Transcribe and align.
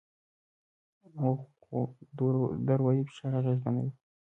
غول 1.13 1.37
د 2.65 2.67
اروایي 2.75 3.01
فشار 3.07 3.33
اغېزمنوي. 3.41 3.91